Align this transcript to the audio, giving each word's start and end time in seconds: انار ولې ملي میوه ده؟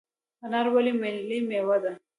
انار 0.45 0.65
ولې 0.73 0.93
ملي 1.01 1.39
میوه 1.49 1.77
ده؟ 1.83 1.91